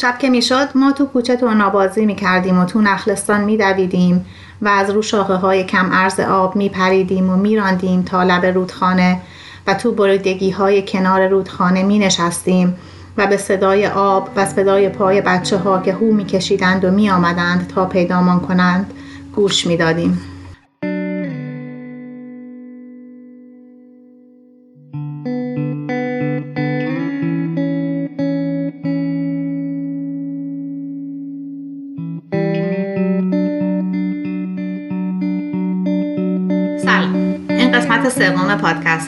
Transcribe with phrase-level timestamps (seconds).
[0.00, 4.26] شب که می‌شد ما تو کوچه تورنابازی می‌کردیم و تو نخلستان میدویدیم
[4.62, 9.20] و از رو شاخه های کم ارز آب میپریدیم و میراندیم تا لب رودخانه
[9.66, 12.76] و تو بریدگی های کنار رودخانه می نشستیم
[13.16, 17.10] و به صدای آب و صدای پای بچه ها که هو می کشیدند و می
[17.10, 18.92] آمدند تا پیدامان کنند
[19.34, 19.76] گوش می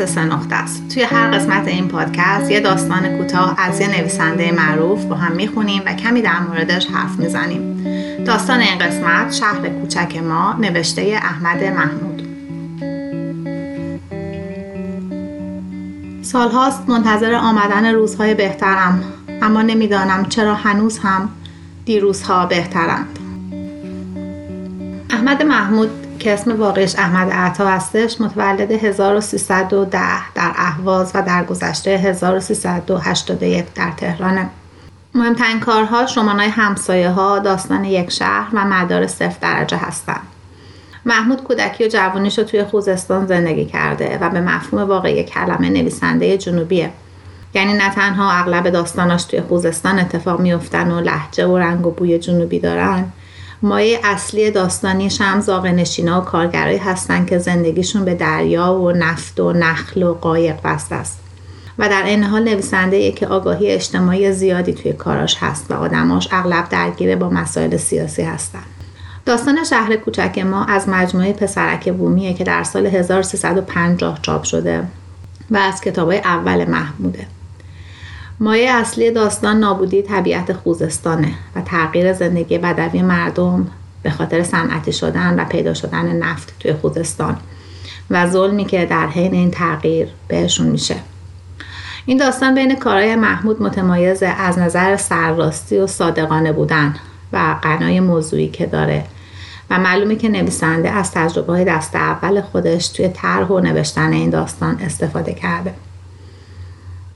[0.01, 0.89] پادکست سه نقطه است.
[0.89, 5.83] توی هر قسمت این پادکست یه داستان کوتاه از یه نویسنده معروف با هم می‌خونیم
[5.87, 7.85] و کمی در موردش حرف می‌زنیم.
[8.25, 12.23] داستان این قسمت شهر کوچک ما نوشته احمد محمود.
[16.23, 19.03] سالهاست منتظر آمدن روزهای بهترم
[19.43, 21.29] اما نمی‌دانم چرا هنوز هم
[21.85, 23.19] دیروزها بهترند.
[25.11, 31.91] احمد محمود که اسم واقعش احمد عطا هستش متولد 1310 در اهواز و در گذشته
[31.91, 34.51] 1381 در تهرانه.
[35.15, 40.27] مهمترین کارهاش رمانای همسایه ها داستان یک شهر و مدار صفر درجه هستند.
[41.07, 46.39] محمود کودکی و جوانیش رو توی خوزستان زندگی کرده و به مفهوم واقعی کلمه نویسنده
[46.39, 46.91] جنوبیه.
[47.55, 52.19] یعنی نه تنها اغلب داستاناش توی خوزستان اتفاق میفتن و لحجه و رنگ و بوی
[52.19, 53.13] جنوبی دارن
[53.63, 59.53] مایه اصلی داستانی هم نشینا و کارگرایی هستند که زندگیشون به دریا و نفت و
[59.53, 61.21] نخل و قایق وصل است
[61.79, 66.69] و در این حال نویسنده که آگاهی اجتماعی زیادی توی کاراش هست و آدماش اغلب
[66.69, 68.67] درگیره با مسائل سیاسی هستند.
[69.27, 74.85] داستان شهر کوچک ما از مجموعه پسرک بومیه که در سال 1350 چاپ شده
[75.51, 77.27] و از کتابای اول محموده.
[78.43, 83.67] مایه اصلی داستان نابودی طبیعت خوزستانه و تغییر زندگی بدوی مردم
[84.03, 87.37] به خاطر صنعتی شدن و پیدا شدن نفت توی خوزستان
[88.11, 90.97] و ظلمی که در حین این تغییر بهشون میشه.
[92.07, 96.95] این داستان بین کارهای محمود متمایزه از نظر سرراستی و صادقانه بودن
[97.33, 99.05] و قنای موضوعی که داره
[99.71, 104.31] و معلومه که نویسنده از تجربه های دست اول خودش توی طرح و نوشتن این
[104.31, 105.75] داستان استفاده کرده.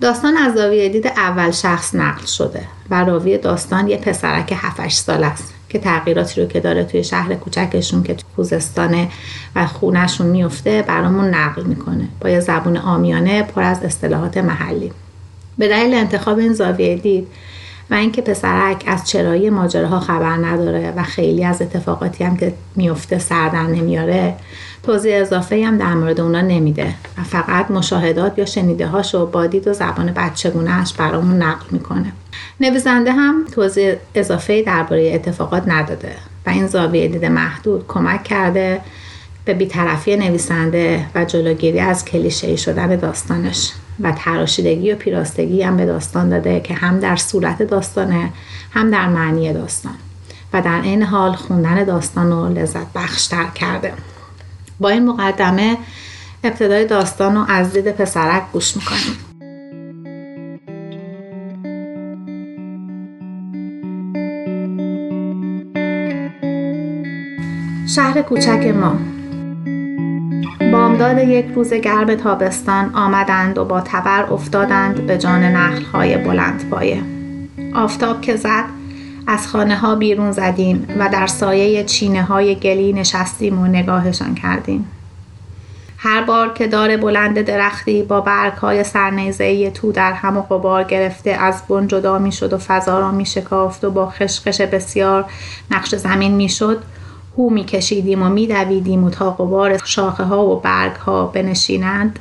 [0.01, 2.61] داستان از زاویه دید اول شخص نقل شده
[2.91, 7.35] و راوی داستان یه پسرک 7 سال است که تغییراتی رو که داره توی شهر
[7.35, 9.09] کوچکشون که توی خوزستانه
[9.57, 12.09] و خونهشون میفته برامون نقل می‌کنه.
[12.21, 14.93] با یه زبون آمیانه پر از اصطلاحات محلی.
[15.59, 17.29] به دلیل انتخاب این زاویه دید
[17.91, 23.19] و اینکه پسرک از چرایی ماجراها خبر نداره و خیلی از اتفاقاتی هم که میفته
[23.19, 24.35] سردن نمیاره
[24.83, 29.69] توضیح اضافه هم در مورد اونا نمیده و فقط مشاهدات یا شنیده هاشو با دید
[29.69, 32.13] و زبان بچگونهش برامون نقل می‌کنه.
[32.61, 36.13] نویسنده هم توضیح اضافه درباره اتفاقات نداده
[36.47, 38.81] و این زاویه دید محدود کمک کرده
[39.45, 43.73] به بیطرفی نویسنده و جلوگیری از کلیشه شدن داستانش.
[44.01, 48.33] و تراشیدگی و پیراستگی هم به داستان داده که هم در صورت داستانه
[48.71, 49.95] هم در معنی داستان.
[50.53, 53.93] و در این حال خوندن داستان رو لذت بخشتر کرده.
[54.81, 55.79] با این مقدمه
[56.45, 59.19] ابتدای داستان رو از دید پسرک گوش می‌کنیم.
[67.89, 69.14] شهر کوچک ما.
[70.75, 77.03] بامداد یک روز گرم تابستان آمدند و با تبر افتادند به جان نخلهای بلند پایه.
[77.75, 78.65] آفتاب که زد
[79.27, 84.91] از خانه ها بیرون زدیم و در سایه چینه های گلی نشستیم و نگاهشان کردیم.
[85.99, 90.85] هر بار که دار بلند درختی با برگ های سرنیزه تو در هم و قبار
[90.85, 95.25] گرفته از بن جدا می شد و فضا را می شکافت و با خشخش بسیار
[95.71, 96.83] نقش زمین می شد
[97.39, 102.19] هو می کشیدیم و می دویدیم و تا قبار شاخه ها و برگ ها بنشینند.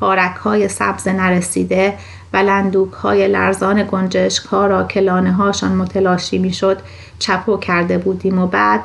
[0.00, 1.94] خارک های سبز نرسیده
[2.32, 6.78] و لندوک های لرزان گنجشک ها را که لانه هاشان متلاشی می شد
[7.18, 8.80] چپو کرده بودیم و بعد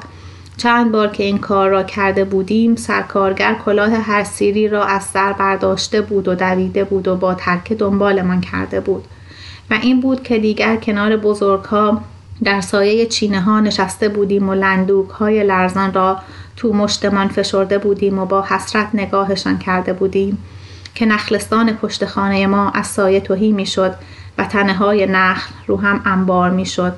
[0.58, 5.34] چند بار که این کار را کرده بودیم سرکارگر کلاه هر سیری را از سر
[5.34, 9.04] برداشته بود و دویده بود و با ترک دنبالمان کرده بود.
[9.72, 12.02] و این بود که دیگر کنار بزرگ ها
[12.44, 16.18] در سایه چینه ها نشسته بودیم و لندوک های لرزان را
[16.58, 20.38] تو مشتمان فشرده بودیم و با حسرت نگاهشان کرده بودیم
[20.96, 23.94] که نخلستان پشت خانه ما از سایه توهی می شد
[24.38, 26.94] و تنه های نخل رو هم انبار می شد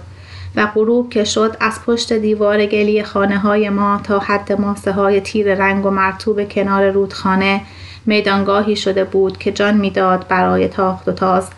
[0.55, 5.21] و غروب که شد از پشت دیوار گلی خانه های ما تا حد ماسه های
[5.21, 7.61] تیر رنگ و مرتوب کنار رودخانه
[8.05, 11.49] میدانگاهی شده بود که جان می‌داد برای تاخت و تاز.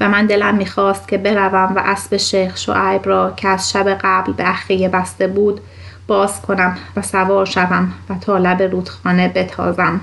[0.00, 4.32] و من دلم می‌خواست که بروم و اسب شیخ شعیب را که از شب قبل
[4.32, 5.60] به اخیه بسته بود
[6.06, 10.00] باز کنم و سوار شوم و تا لب رودخانه بتازم.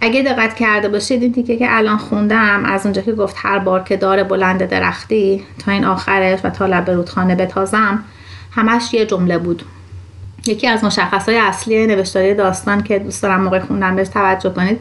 [0.00, 3.82] اگه دقت کرده باشید این تیکه که الان خوندم از اونجا که گفت هر بار
[3.82, 8.04] که داره بلند درختی تا این آخرش و تا لب رودخانه بتازم
[8.50, 9.62] همش یه جمله بود.
[10.46, 14.80] یکی از مشخصهای اصلی نوشتاری داستان که دوست دارم موقع خوندن بهش توجه کنید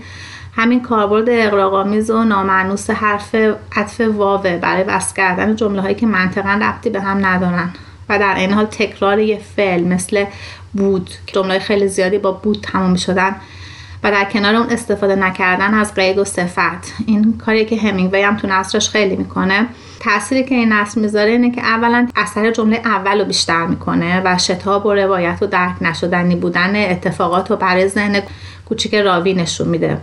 [0.57, 3.35] همین کاربرد اقراق‌آمیز و نامعنوس حرف
[3.75, 7.69] عطف واوه برای وصل کردن جمله هایی که منطقا ربطی به هم ندارن
[8.09, 10.25] و در این حال تکرار یه فعل مثل
[10.73, 13.35] بود جمله خیلی زیادی با بود تمام شدن
[14.03, 16.93] و در کنار اون استفاده نکردن از قید و صفت.
[17.05, 19.65] این کاری که همینگوی هم تو نصرش خیلی می‌کنه.
[19.99, 24.37] تأثیری که این نصر می‌ذاره اینه که اولا اثر جمله اول رو بیشتر می‌کنه و
[24.37, 28.21] شتاب و روایت و درک نشدنی بودن اتفاقات رو برای ذهن
[28.65, 29.97] کوچیک راوی نشون میده.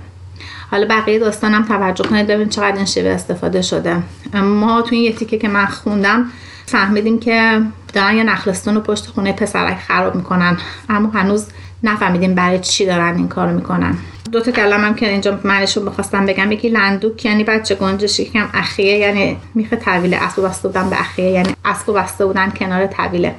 [0.75, 3.97] حالا بقیه داستانم توجه کنید ببین چقدر این شیوه استفاده شده.
[4.43, 6.31] ما تو این یه تیکه که من خوندم
[6.67, 7.63] فهمیدیم که
[7.93, 10.59] دارن یه نخلستون رو پشت خونه پسرک خراب می‌کنن.
[10.89, 11.47] اما هنوز
[11.83, 13.99] نفهمیدیم برای چی دارن این کارو می‌کنن.
[14.33, 18.49] دو تا کلم هم که اینجا معنیشو بخواستم بگم یکی لندوک یعنی بچه گنجش یکم
[18.55, 23.35] اخیه یعنی میخه طویله اسب بسته بودن به اخیه یعنی اسب بسته بودن کنار طویله.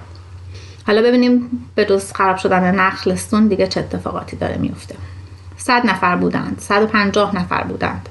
[0.88, 4.96] حالا ببینیم به جز خراب شدن نخلستون دیگه چه اتفاقاتی داره میفته
[5.66, 8.10] صد نفر بودند صد و پنجاه نفر بودند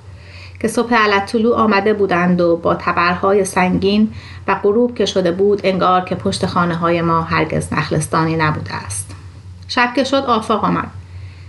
[0.60, 4.12] که صبح علطولو آمده بودند و با تبرهای سنگین
[4.48, 9.10] و غروب که شده بود انگار که پشت خانه های ما هرگز نخلستانی نبوده است.
[9.68, 10.90] شب که شد آفاق آمد.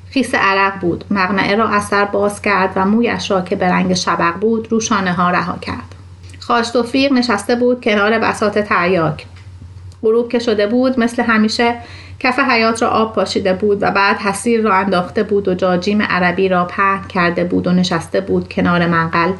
[0.09, 1.05] خیس عرق بود.
[1.11, 5.13] مغنعه را اثر باز کرد و مویش را که به رنگ شبق بود رو شانه
[5.13, 5.95] ها رها کرد.
[6.39, 6.75] خاش
[7.11, 9.25] نشسته بود کنار بسات تریاک.
[10.05, 11.75] غروب که شده بود مثل همیشه
[12.19, 16.49] کف حیات را آب پاشیده بود و بعد حسیر را انداخته بود و جاجیم عربی
[16.49, 19.31] را پهن کرده بود و نشسته بود کنار منقل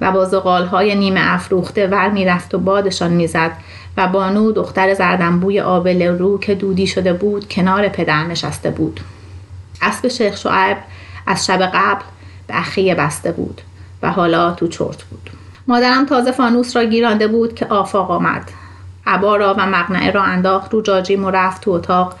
[0.00, 0.26] و با
[0.64, 3.50] های نیمه افروخته ور می‌رفت و بادشان می‌زد
[3.96, 9.00] و بانو دختر زردنبوی آبل رو که دودی شده بود کنار پدر نشسته بود.
[9.82, 10.76] اسب شیخ شعب
[11.26, 12.02] از شب قبل
[12.46, 13.60] به اخیه بسته بود
[14.02, 15.30] و حالا تو چرت بود.
[15.68, 18.50] مادرم تازه فانوس را گیرانده بود که آفاق آمد.
[19.10, 22.16] عبا را و مقنعه را انداخت رو جاجیم و رفت تو اتاق.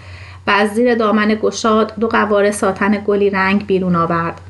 [0.46, 4.40] و از زیر دامن گشاد دو قواره ساتن گلی رنگ بیرون آورد.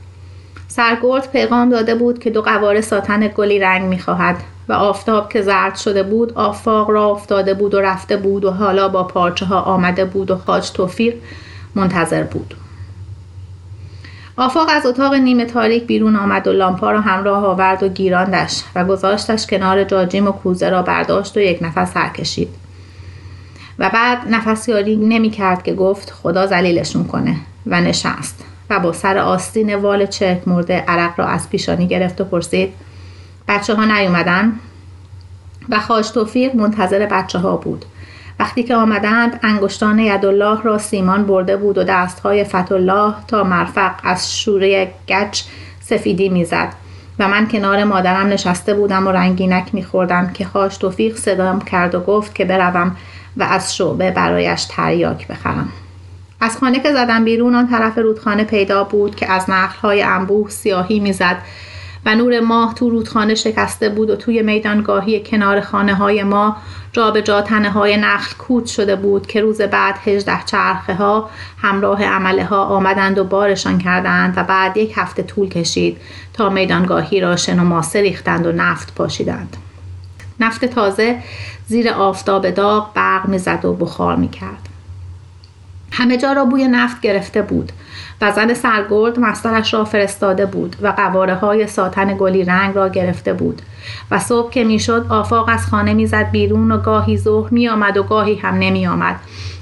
[0.68, 4.36] سرگرد پیغام داده بود که دو قواره ساتن گلی رنگ می‌خواهد
[4.68, 8.88] و آفتاب که زرد شده بود آفاق را افتاده بود و رفته بود و حالا
[8.88, 11.14] با پارچه ها آمده بود و خاج توفیق
[11.74, 12.54] منتظر بود.
[14.36, 18.84] آفاق از اتاق نیمه تاریک بیرون آمد و لامپا را همراه آورد و گیراندش و
[18.84, 22.48] گذاشتش کنار جاجیم و کوزه را برداشت و یک نفس سر کشید.
[23.78, 27.36] و بعد نفس یاری نمی کرد که گفت خدا زلیلشون کنه
[27.66, 32.24] و نشست و با سر آستین وال چرک مرده عرق را از پیشانی گرفت و
[32.24, 32.72] پرسید
[33.48, 34.52] بچه ها نیومدن؟
[35.68, 37.84] و خاش توفیق منتظر بچه ها بود.
[38.40, 44.38] وقتی که آمدند انگشتان یدالله را سیمان برده بود و دستهای فتالله تا مرفق از
[44.38, 45.42] شوره گچ
[45.80, 46.72] سفیدی می‌زد.
[47.18, 52.00] و من کنار مادرم نشسته بودم و رنگینک میخوردم که خاش توفیق صدام کرد و
[52.00, 52.96] گفت که بروم
[53.36, 55.68] و از شعبه برایش تریاک بخرم.
[56.40, 61.00] از خانه که زدم بیرون آن طرف رودخانه پیدا بود که از نخلهای انبوه سیاهی
[61.00, 61.36] می‌زد
[62.06, 66.56] و نور ماه تو رودخانه شکسته بود و توی میدانگاهی کنار خانه های ما
[66.92, 71.30] جا به جا تنه های نخل کود شده بود که روز بعد هجده چرخه ها
[71.58, 75.98] همراه عمله ها آمدند و بارشان کردند و بعد یک هفته طول کشید
[76.32, 79.56] تا میدانگاهی را شن و ماسه ریختند و نفت پاشیدند.
[80.40, 81.18] نفت تازه
[81.66, 84.69] زیر آفتاب داغ برق می‌زد و بخار می‌کرد.
[85.92, 87.72] همه جا را بوی نفت گرفته بود.
[88.20, 93.32] و زن سرگرد مسترش را فرستاده بود و قواره های ساتن گلی رنگ را گرفته
[93.32, 93.62] بود.
[94.10, 98.02] و صبح که می‌شد آفاق از خانه می‌زد بیرون و گاهی ظهر می آمد و
[98.02, 99.16] گاهی هم نمی آمد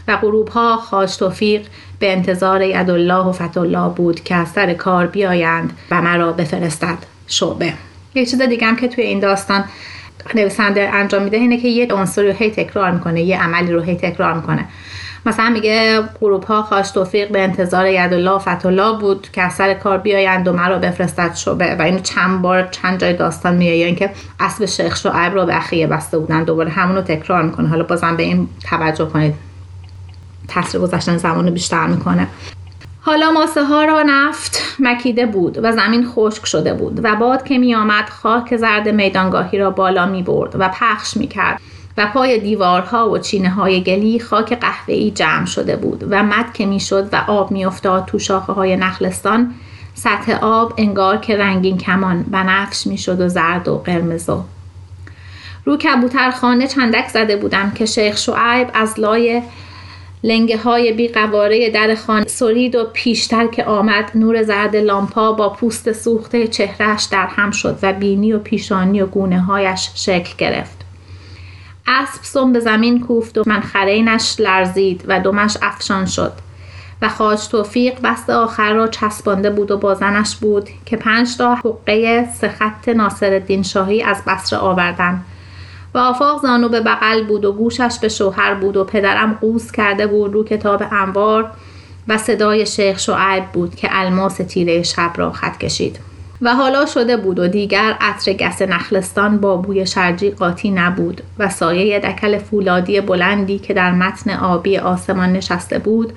[0.08, 1.66] و غروب ها خاش توفیق
[1.98, 6.98] به انتظار یدالله و فتالله بود که از سر کار بیایند و مرا بفرستد.
[7.26, 7.72] شعبه.
[8.14, 9.64] یک چیز دیگه هم که توی این داستان
[10.34, 13.94] نویسنده انجام میده اینه که یه عنصری رو هی تکرار می‌کنه یه عملی رو هی
[13.96, 14.64] تکرار می‌کنه.
[15.28, 20.48] مثلا میگه غروب ها خواست توفیق به انتظار یدالله فتالله بود که از کار بیایند
[20.48, 24.66] و مرا بفرستد شبه و اینو چند بار چند جای داستان میگه یا اینکه اسب
[24.66, 26.44] شیخ شعیب رو به اخیه بسته بودن.
[26.44, 27.68] دوباره همونو تکرار می‌کنه.
[27.68, 29.34] حالا بازم به این توجه کنید.
[30.48, 32.26] تاثیر گذشتن زمان رو بیشتر می‌کنه.
[33.00, 37.58] حالا ماسه ها را نفت مکیده بود و زمین خشک شده بود و باد که
[37.58, 41.60] می آمد خاک زرد میدانگاهی را بالا می برد و پخش می کرد
[41.98, 46.66] و پای دیوارها و چینه های گلی خاک قهوه‌ای جمع شده بود و مد که
[46.66, 49.54] می‌شد و آب میافتاد تو شاخه های نخلستان
[49.94, 54.30] سطح آب انگار که رنگین کمان بنفش می‌شد و زرد و قرمز
[55.64, 59.42] رو کبوترخانه چندک زده بودم که شیخ شعیب از لای
[60.22, 65.48] لنگه های بی قواره در خانه سرید و پیشتر که آمد نور زرد لامپا با
[65.48, 70.77] پوست سوخته چهرش در هم شد و بینی و پیشانی و گونه هایش شکل گرفت.
[71.88, 76.32] اسب سم به زمین کوفت و منخرینش لرزید و دمش افشان شد.
[77.02, 82.28] و خاج توفیق بست آخر را چسبانده بود و بازنش بود که پنج تا حقه
[82.34, 85.20] سه خط ناصر شاهی از بصره آوردن.
[85.94, 90.06] و آفاق زانو به بغل بود و گوشش به شوهر بود و پدرم قوز کرده
[90.06, 91.50] بود رو کتاب انوار
[92.08, 96.07] و صدای شیخ شعیب بود که الماس تیره شب را خط کشید.
[96.42, 101.48] و حالا شده بود و دیگر عطر گس نخلستان با بوی شرجی قاطی نبود و
[101.48, 106.12] سایه دکل فولادی بلندی که در متن آبی آسمان نشسته بود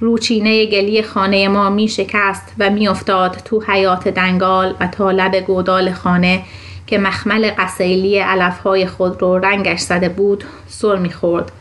[0.00, 5.40] روچینه گلی خانه ما می شکست و می افتاد تو حیات دنگال و تا لب
[5.40, 6.42] گودال خانه
[6.86, 11.52] که مخمل قسیلی علفهای خود رو رنگش زده بود سر می‌خورد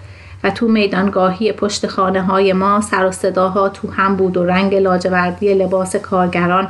[0.44, 4.76] و تو میدانگاهی پشت خانه های ما سر و صداها تو هم بود و رنگ
[4.76, 6.68] لاجوردی لباس کارگران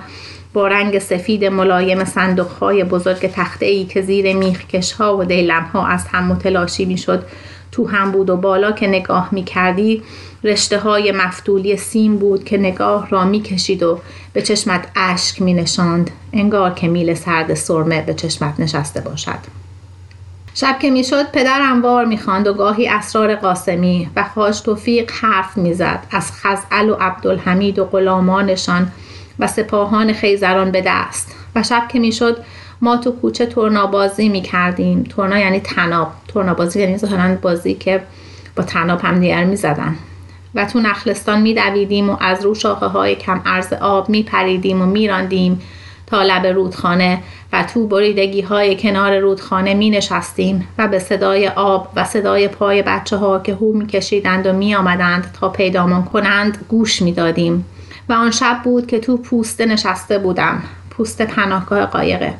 [0.57, 5.63] با رنگ سفید ملایم صندوق های بزرگ تخته ای که زیر میخکش ها و دیلم
[5.63, 7.25] ها از هم متلاشی می‌شد
[7.71, 10.03] تو هم بود و بالا که نگاه می کردی
[10.43, 13.99] رشته های مفتولی سیم بود که نگاه را می کشید و
[14.33, 19.39] به چشمت اشک می نشاند انگار که میل سرد سرمه به چشمت نشسته باشد.
[20.53, 25.99] شب که می‌شد پدر انوار می‌خواند و گاهی اسرار قاسمی و خاش توفیق حرف می‌زد.
[26.11, 28.91] از خزعل و عبدالحمید و غلامانشان
[29.39, 32.37] و سپاهان خیزران به دست و شب که می‌شد
[32.81, 38.01] ما تو کوچه تورنابازی می کردیم تورنا یعنی تناب تورنابازی یعنی ظاهرا بازی که
[38.55, 39.95] با تناب هم دیگر می زدن.
[40.55, 41.53] و تو نخلستان می
[42.01, 45.61] و از رو شاخه های کم ارز آب می پریدیم و می راندیم
[46.07, 51.89] تا لب رودخانه و تو بریدگی های کنار رودخانه می نشستیم و به صدای آب
[51.95, 56.65] و صدای پای بچه ها که هو می کشیدند و می آمدند تا پیدامان کنند
[56.69, 57.65] گوش می دادیم.
[58.09, 62.33] و آن شب بود که تو پوسته نشسته بودم پوست پناهگاه قایقه.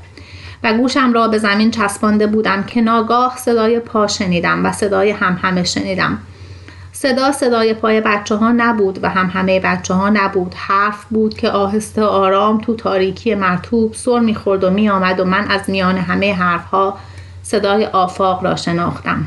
[0.64, 5.40] و گوشم را به زمین چسبانده بودم که ناگاه صدای پا شنیدم و صدای هم
[5.42, 6.18] همه شنیدم.
[6.92, 10.54] صدا صدای پای بچه ها نبود و هم همه بچه ها نبود.
[10.58, 15.70] حرف بود که آهسته آرام تو تاریکی مرتوب سر می‌خورد و میآمد و من از
[15.70, 16.98] میان همه حرف ها
[17.44, 19.26] صدای آفاق را شناختم.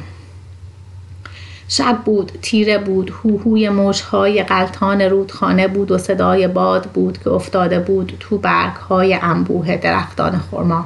[1.72, 7.78] شب بود تیره بود هوهوی موجهای قلطان رودخانه بود و صدای باد بود که افتاده
[7.78, 10.84] بود تو برگ های انبوه درختان خرما.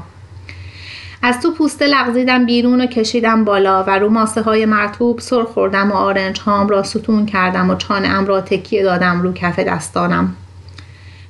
[1.22, 5.92] از تو پوسته لغزیدم بیرون و کشیدم بالا و رو ماسه های مرتوب سر خوردم
[5.92, 10.36] و آرنج هام را ستون کردم و چانه را تکیه دادم رو کف دستانم.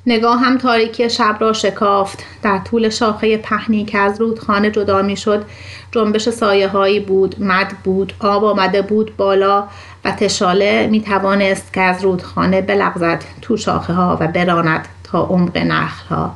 [0.07, 2.23] نگاه هم تاریکی شب را شکافت.
[2.43, 5.45] در طول شاخه پهنی که از رودخانه جدا می شد
[5.91, 9.67] جنبش سایه هایی بود مد بود آب آمده بود بالا
[10.05, 15.57] و تشاله می توانست که از رودخانه بلغزد تو شاخه ها و براند تا عمق
[15.57, 16.35] نخل ها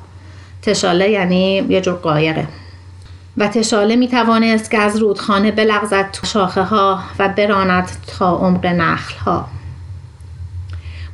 [0.61, 2.47] تشاله یعنی یه جور قایقه.
[3.37, 8.65] و تشاله می توانست که از رودخانه بلغزد تو شاخه ها و براند تا عمق
[8.65, 9.45] نخل ها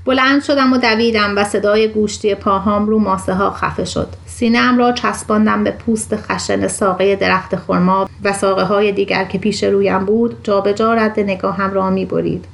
[0.06, 4.92] بلند شدم و دویدم و صدای گوشتی پاهام رو ماسه ها خفه شد سینه را
[4.92, 10.38] چسباندم به پوست خشن ساقه درخت خرما و ساقه های دیگر که پیش رویم بود
[10.44, 12.46] جابجا جا رد نگاهم را می برید.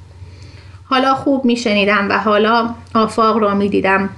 [0.83, 4.09] حالا خوب می شنیدم و حالا آفاق را می دیدم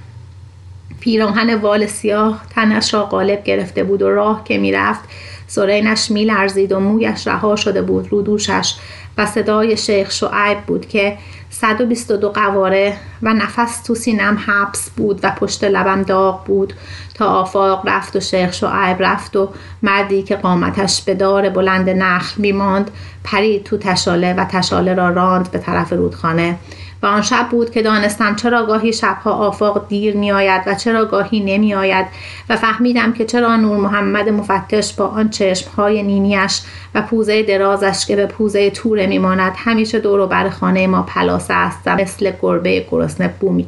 [1.00, 5.00] پیراهن وال سیاه تنش را غالب گرفته بود و راه که می‌رفت
[5.46, 8.74] سرینش میلرزید و مویش رها شده بود رو دوشش
[9.18, 11.18] و صدای شیخ شعیب بود که
[11.50, 16.72] 122 قواره و نفس تو سینم حبس بود و پشت لبم داغ بود
[17.14, 19.48] تا آفاق رفت و شیخ شعیب رفت و
[19.82, 22.90] مردی که قامتش به دار بلند نخل میماند
[23.24, 26.58] پرید تو تشاله و تشاله را راند به طرف رودخانه.
[27.04, 31.04] و آن شب بود که دانستم چرا گاهی شبها آفاق دیر می آید و چرا
[31.04, 32.06] گاهی نمی آید
[32.48, 36.60] و فهمیدم که چرا نور محمد مفتش با آن چشمهای نینیش
[36.94, 41.54] و پوزه درازش که به پوزه توره میماند همیشه دور و بر خانه ما پلاسه
[41.54, 43.13] است مثل گربه گرسنه.
[43.22, 43.66] بو می.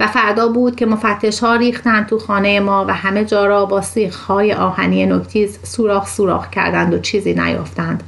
[0.00, 3.80] و فردا بود که مفتش ها ریختند تو خانه ما و همه جا را با
[3.80, 8.02] سیخ های آهنی نکتیز سوراخ سوراخ کردند و چیزی نیافتند.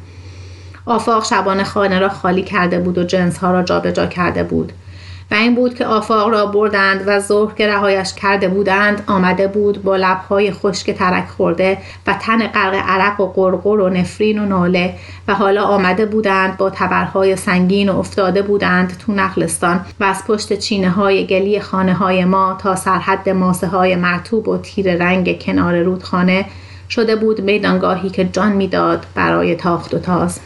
[0.86, 4.72] آفاق شبانه خانه را خالی کرده بود و جنس ها را جابجا جا کرده بود
[5.30, 9.82] و این بود که آفاق را بردند و ظهر که رهایش کرده بودند آمده بود
[9.82, 14.94] با لبهای خشک ترک خورده و تن غرق عرق و قرقر و نفرین و ناله
[15.28, 20.58] و حالا آمده بودند با تبرهای سنگین و افتاده بودند تو نخلستان و از پشت
[20.58, 25.82] چینه های گلی خانه های ما تا سرحد ماسه های مرتوب و تیر رنگ کنار
[25.82, 26.44] رودخانه
[26.88, 30.40] شده بود میدانگاهی که جان می‌داد برای تاخت و تاز.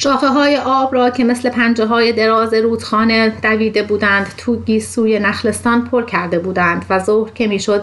[0.00, 5.84] شاخه های آب را که مثل پنجه های دراز رودخانه دویده بودند تو گیسوی نخلستان
[5.84, 7.82] پر کرده بودند و ظهر که می‌شد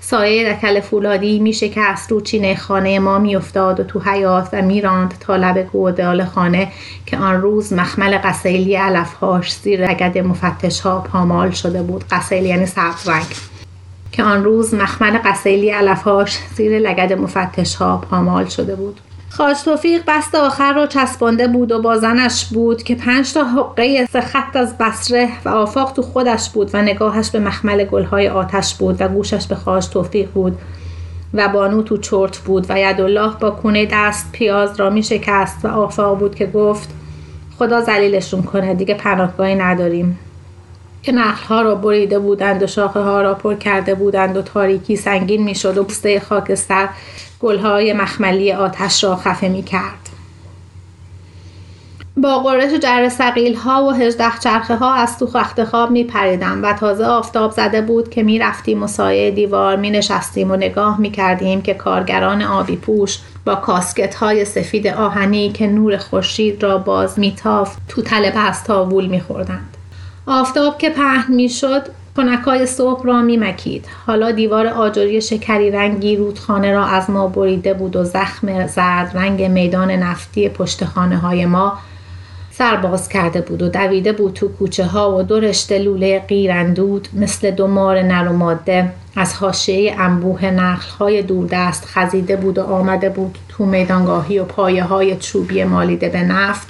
[0.00, 4.62] سایه دکل فولادی می شکست رو چینه خانه ما می افتاد و تو حیات و
[4.62, 6.72] میراند تا لب گودال خانه
[7.06, 12.66] که آن روز مخمل قسیلی علفهاش زیر رگد مفتش ها پامال شده بود قسیلی یعنی
[12.66, 13.26] سبز رنگ.
[14.12, 19.00] که آن روز مخمل قسیلی علفهاش زیر لگد مفتش ها پامال شده بود.
[19.36, 24.06] خاج توفیق بست آخر را چسبانده بود و با زنش بود که پنج تا حقه
[24.06, 28.74] سه خط از بسره و آفاق تو خودش بود و نگاهش به مخمل گلهای آتش
[28.74, 30.58] بود و گوشش به خاج توفیق بود
[31.34, 35.68] و بانو تو چرت بود و یدالله با کونه دست پیاز را می شکست و
[35.68, 36.88] آفاق بود که گفت
[37.58, 40.18] خدا زلیلشون کنه دیگه پناهگاهی نداریم.
[41.02, 45.42] که نخلها را بریده بودند و شاخه ها را پر کرده بودند و تاریکی سنگین
[45.42, 46.88] می شد و پوسته خاکستر
[47.40, 50.02] گلهای مخملی آتش را خفه می کرد.
[52.16, 56.62] با قرش جر سقیل ها و هجده چرخه ها از تو خخت خواب می پریدم
[56.62, 61.00] و تازه آفتاب زده بود که می رفتیم و سایه دیوار می نشستیم و نگاه
[61.00, 66.78] می کردیم که کارگران آبی پوش با کاسکت های سفید آهنی که نور خورشید را
[66.78, 69.76] باز می تاف تو تله پستاوول می خوردند.
[70.26, 71.82] آفتاب که پهن می شد
[72.16, 73.84] کنکای صبح را می مکید.
[74.06, 79.42] حالا دیوار آجری شکری رنگی رودخانه را از ما بریده بود و زخم زرد رنگ
[79.42, 81.78] میدان نفتی پشت خانه های ما
[82.50, 87.66] سرباز کرده بود و دویده بود تو کوچه ها و دو لوله قیرندود مثل دو
[87.66, 93.38] مار نر و ماده از حاشیه انبوه نخل های دوردست خزیده بود و آمده بود
[93.48, 96.68] تو میدانگاهی و پایه های چوبی مالیده به نفت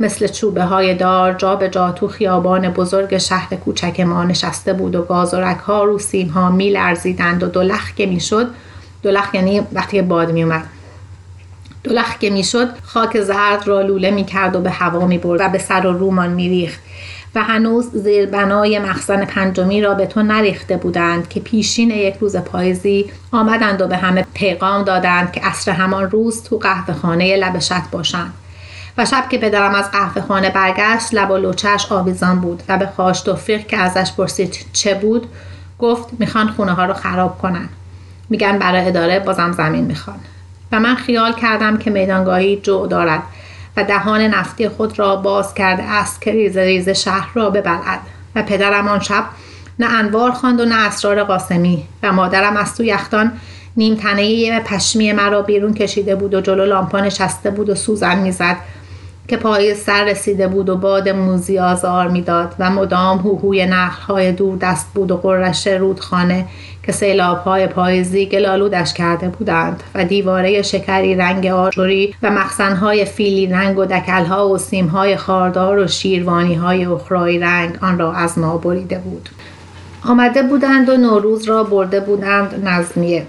[0.00, 4.94] مثل چوبه های دار جا به جا تو خیابان بزرگ شهر کوچک ما نشسته بود
[4.94, 8.48] و گازرک ها رو سیم ها می لرزیدند و دلخ که می شد
[9.02, 10.64] دلخ یعنی وقتی باد می اومد
[11.84, 15.40] دلخ که می شد خاک زرد را لوله می کرد و به هوا می برد
[15.40, 16.80] و به سر و رومان می ریخت
[17.34, 22.36] و هنوز زیر بنای مخزن پنجمی را به تو نریخته بودند که پیشین یک روز
[22.36, 27.90] پاییزی آمدند و به همه پیغام دادند که اصر همان روز تو قهوه خانه لبشت
[27.92, 28.34] باشند.
[28.98, 32.86] و شب که پدرم از قهوه خانه برگشت لب و لوچش آویزان بود و به
[32.86, 35.28] خواش توفیق که ازش پرسید چه بود
[35.78, 37.68] گفت می‌خوان خونه ها رو خراب کنن.
[38.30, 40.16] میگن برای اداره بازم زمین می‌خوان.
[40.72, 43.22] و من خیال کردم که میدانگاهی جو دارد
[43.76, 48.00] و دهان نفتی خود را باز کرده است که ریز ریز شهر را ببلد
[48.34, 49.24] و پدرم آن شب
[49.78, 53.32] نه انوار خواند و نه اسرار قاسمی و مادرم از تو یختان
[53.76, 58.56] نیم تنه پشمی مرا بیرون کشیده بود و جلو لامپا نشسته بود و سوزن می‌زد.
[59.28, 64.58] که پای سر رسیده بود و باد موزی آزار می‌داد و مدام هوهوی نخلهای دور
[64.58, 66.46] دست بود و قررش رودخانه
[66.82, 73.78] که سیلابهای پاییزی گلالودش کرده بودند و دیواره شکری رنگ آجوری و مخزنهای فیلی رنگ
[73.78, 79.28] و دکلها و سیمهای خاردار و شیروانیهای اخرایی رنگ آن را از ما بریده بود.
[80.04, 83.26] آمده بودند و نوروز را برده بودند نظمیه.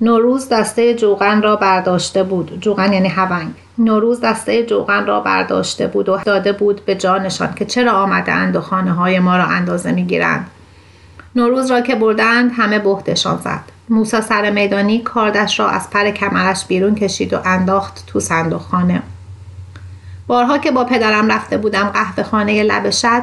[0.00, 2.60] نوروز دسته جوغن را برداشته بود.
[2.60, 3.50] جوغن یعنی هونگ.
[3.78, 8.60] نوروز دسته جوغن را برداشته بود و داده بود به جانشان که چرا آمدند و
[8.60, 10.50] خانه های ما را اندازه می‌گیرند.
[11.36, 13.60] نوروز را که بردند همه بهتشان زد.
[13.88, 19.02] موسا سر میدانی کاردش را از پر کمرش بیرون کشید و انداخت تو صندوق خانه.
[20.26, 23.22] بارها که با پدرم رفته بودم قهوه خانه لبشد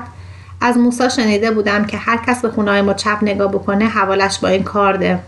[0.62, 4.48] از موسا شنیده بودم که هر کس به خونه ما چپ نگاه بکنه حوالش با
[4.48, 5.20] این کارده.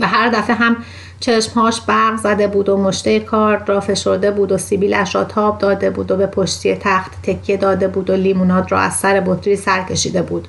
[0.00, 0.76] و هر دفعه هم
[1.20, 5.90] چشمهاش برق زده بود و مشته کار را فشرده بود و سیبیلش را تاب داده
[5.90, 9.82] بود و به پشتی تخت تکیه داده بود و لیموناد را از سر بطری سر
[9.82, 10.48] کشیده بود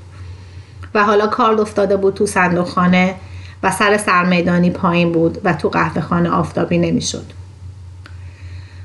[0.93, 3.15] و حالا کارد افتاده بود تو صندوق خانه
[3.63, 7.40] و سر سرمیدانی پایین بود و تو قهوه خانه آفتابی نمی‌شد.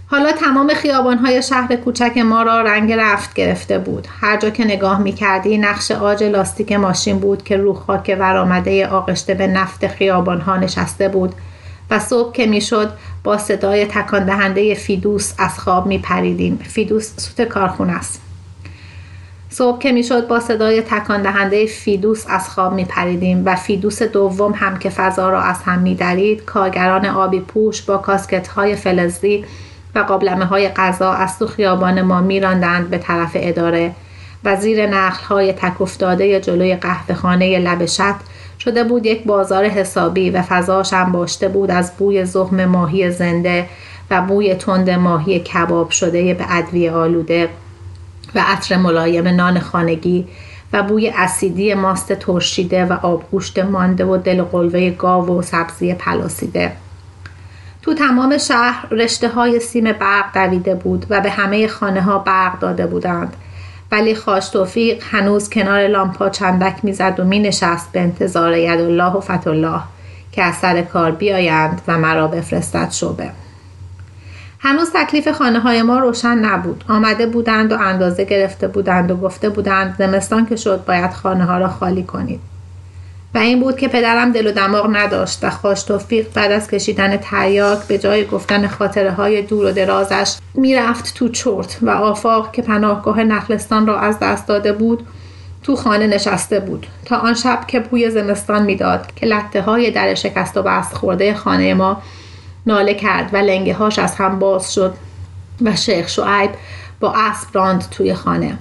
[0.09, 4.09] حالا تمام خیابانهای شهر کوچک ما را رنگ رفت گرفته بود.
[4.21, 8.87] هر جا که نگاه می کردی نقش آج لاستیک ماشین بود که رو خاک ورآمده
[8.87, 11.35] آغشته به نفت خیابانها نشسته بود
[11.91, 12.93] و صبح که می‌شد
[13.25, 16.59] با صدای تکان دهنده فیدوس از خواب می پریدیم.
[16.63, 18.21] فیدوس سوت کارخونه است.
[19.51, 24.53] صبح که می‌شد با صدای تکان دهنده فیدوس از خواب می پریدیم و فیدوس دوم
[24.53, 29.45] هم که فضا را از هم می درید کارگران آبی پوش با کاسکت های فلزی
[29.97, 33.93] و قابلمه های غذا از تو خیابان ما میراندند به طرف اداره
[34.45, 34.87] و زیر
[35.29, 36.79] های تک افتاده جلوی
[37.15, 38.01] خانه لبشت
[38.61, 43.67] شده بود یک بازار حسابی و فضاش هم باشته بود از بوی زخم ماهی زنده
[44.11, 47.49] و بوی تند ماهی کباب شده به ادویه آلوده
[48.35, 50.27] و عطر ملایم نان خانگی
[50.73, 56.73] و بوی اسیدی ماست ترشیده و آبگوشت مانده و دل قلوه گاو و سبزی پلاسیده.
[57.87, 62.59] تو تمام شهر رشته های سیم برق دویده بود و به همه خانه ها برق
[62.59, 63.37] داده بودند.
[63.93, 69.23] ولی خاش توفیق هنوز کنار لامپا چندک می‌زد و می نشست به انتظار الله و
[69.47, 69.81] الله
[70.33, 73.31] که از سر کار بیایند و مرا بفرستد شبه
[74.59, 76.85] هنوز تکلیف خانه های ما روشن نبود.
[76.89, 81.59] آمده بودند و اندازه گرفته بودند و گفته بودند زمستان که شد باید خانه ها
[81.59, 82.56] را خالی کنید.
[83.35, 87.17] و این بود که پدرم دل و دماغ نداشت و خواش توفیق بعد از کشیدن
[87.17, 92.63] تریاک به جای گفتن خاطره های دور و درازش می‌رفت تو چرت و آفاق که
[92.63, 95.07] پناهگاه نخلستان را از دست داده بود
[95.63, 96.87] تو خانه نشسته بود.
[97.05, 101.35] تا آن شب که بوی زمستان می‌داد که لطه های در شکست و بست خورده
[101.35, 102.03] خانه ما
[102.67, 104.95] ناله کرد و لنگه هاش از هم باز شد
[105.63, 106.51] و شیخ شعیب
[107.01, 108.59] با اسب راند توی خانه.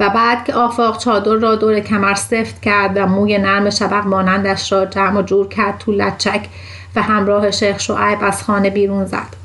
[0.00, 4.72] و بعد که آفاق چادر را دور کمر سفت کرد و موی نرم شبق مانندش
[4.72, 6.48] را جمع و جور کرد تو لچک
[6.96, 9.36] و همراه شیخ شعیب از خانه بیرون زد.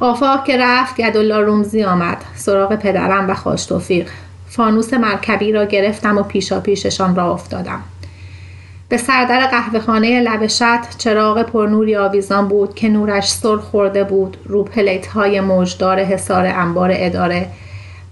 [0.00, 4.10] آفاق که رفت گدالله رومزی آمد سراغ پدرم و خاش توفیق.
[4.48, 7.82] فانوس مرکبی را گرفتم و پیشا پیششان راه افتادم.
[8.88, 14.36] به سردر قهوه خانه لب شط چراغ پرنوری آویزان بود که نورش سر خورده بود
[14.44, 17.48] رو پلیت های موجدار حصار انبار اداره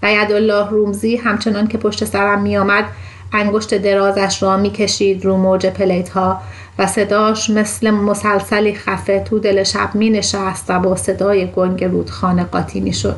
[0.03, 2.85] و یدالله رومزی همچنان که پشت سرم می آمد
[3.33, 6.41] انگشت درازش را می کشید رو موج پلیت ها
[6.79, 12.43] و صداش مثل مسلسلی خفه تو دل شب می نشست و با صدای گنگ رودخانه
[12.43, 13.15] قاطی می شد.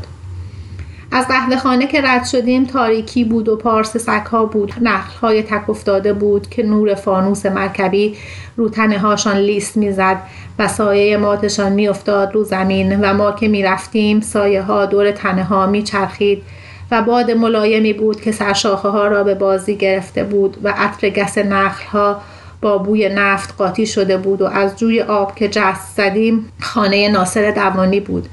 [1.11, 5.69] از قهوه خانه که رد شدیم تاریکی بود و پارس سکها بود نخل های تک
[5.69, 8.15] افتاده بود که نور فانوس مرکبی
[8.55, 10.17] رو تنه هاشان لیست می‌زد
[10.59, 15.67] و سایه ماتشان میافتاد رو زمین و ما که می‌رفتیم سایه ها دور تنه ها
[15.67, 16.43] میچرخید
[16.91, 21.37] و باد ملایمی بود که سرشاخه ها را به بازی گرفته بود و عطر گس
[21.37, 22.21] نخل ها
[22.61, 27.51] با بوی نفت قاطی شده بود و از جوی آب که جست زدیم خانه ناصر
[27.51, 28.29] دوانی بود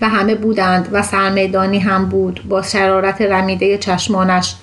[0.00, 4.56] و همه بودند و سرمیدانی هم بود با شرارت رمیده چشمانش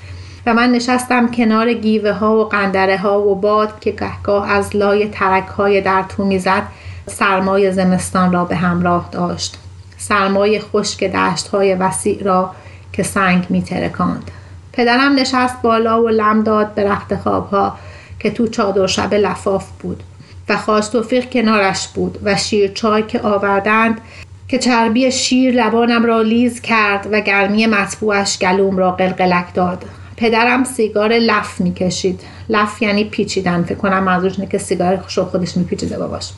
[0.46, 5.08] و من نشستم کنار گیوه ها و قندره ها و باد که گهگاه از لای
[5.08, 6.64] ترک های در تو می‌زد
[7.08, 9.58] سرمای زمستان را به همراه داشت.
[9.98, 12.52] سرمای خشک دشت های وسیع را
[12.94, 14.32] که سنگ می ترکاند.
[14.74, 17.78] پدرم نشست بالا و لم داد به رخت خوابها
[18.20, 20.04] که تو چادر شب لفاف بود
[20.50, 24.02] و خواست توفیق کنارش بود و شیر چای که آوردند
[24.48, 29.86] که چربی شیر لبانم را لیز کرد و گرمی مطبوعش گلوم را قلقلک داد.
[30.18, 33.64] پدرم سیگار لف می‌کشید لف یعنی پیچیدن.
[33.64, 34.98] فکر کنم منظورش اینه که سیگار
[35.32, 36.32] خودش میپیچیده باباش.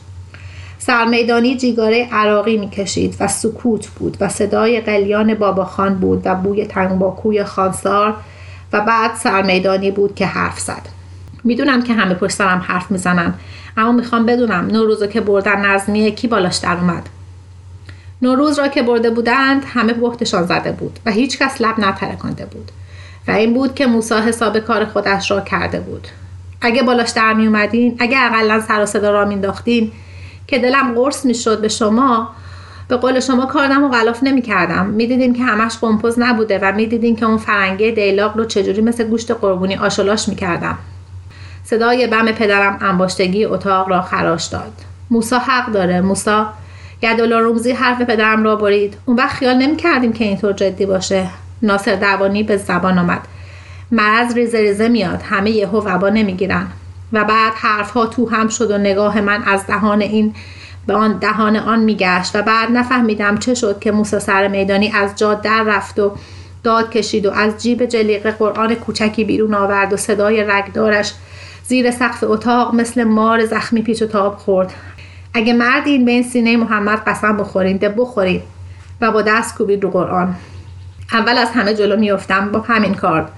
[0.86, 7.44] سرمیدانی جیگاره عراقی می‌کشید و سکوت بود و صدای قلیان باباخان بود و بوی تنباکوی
[7.44, 8.14] خانسار
[8.72, 10.82] و بعد سرمیدانی بود که حرف زد.
[11.44, 13.34] می‌دونم که همه پشت سرم حرف می‌زنن
[13.76, 17.08] اما می‌خوام بدونم نوروزو که بردن نظمیه کی بالاش در اومد.
[18.22, 22.70] نوروز را که برده بودند همه بختشان زده بود و هیچ کس لب نترکانده بود
[23.28, 26.08] و این بود که موسا حساب کار خودش را کرده بود.
[26.60, 29.92] اگه بالاش در می اومدین اگه اقلا سر و صدا را مینداختین
[30.46, 32.28] که دلم قرص می‌شد به شما
[32.88, 37.16] به قول شما کارم و غلاف نمی کردم می که همش قمپوز نبوده و می
[37.16, 40.78] که اون فرنگه دیلاق رو چجوری مثل گوشت قربونی آشلاش می کردم.
[41.64, 44.72] صدای بم پدرم انباشتگی اتاق را خراش داد.
[45.10, 46.46] موسا حق داره موسا.
[47.02, 48.96] گدولا رومزی حرف پدرم را برید.
[49.06, 51.26] اون وقت خیال نمی کردیم که اینطور جدی باشه.
[51.62, 53.20] ناصر دوانی به زبان آمد.
[53.92, 55.22] مرض ریزه ریزه میاد.
[55.22, 56.66] همه یهو وبا نمی‌گیرن.
[57.14, 60.34] و بعد حرف ها تو هم شد و نگاه من از دهان این
[60.86, 65.16] به آن دهان آن میگشت و بعد نفهمیدم چه شد که موسی سر میدانی از
[65.16, 66.12] جا در رفت و
[66.62, 71.14] داد کشید و از جیب جلیقه قرآن کوچکی بیرون آورد و صدای رگدارش
[71.64, 74.72] زیر سقف اتاق مثل مار زخمی پیچ و تاب خورد.
[75.34, 78.42] اگه مردین به این سینه محمد قسم بخورین ده بخورین
[79.00, 80.34] و با دست کوبید رو قرآن.
[81.12, 83.32] اول از همه جلو میافتم با همین کارد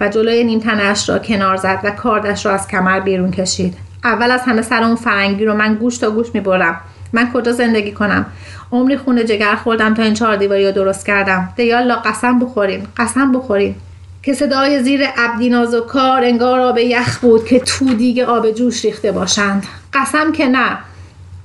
[0.00, 3.74] و جلوی نیم تنش را کنار زد و کاردش را از کمر بیرون کشید.
[4.04, 6.80] اول از همه سر اون فرنگی رو من گوش تا گوش می‌برم.
[7.12, 8.26] من کجا زندگی کنم؟
[8.72, 11.52] عمری خونه جگر خوردم تا این چهار دیواری رو درست کردم.
[11.56, 13.74] دیالا قسم بخورین قسم بخورین.
[14.22, 18.84] که صدای زیر عبدی و کار انگار آب یخ بود که تو دیگه آب جوش
[18.84, 19.66] ریخته باشند.
[19.94, 20.78] قسم که نه.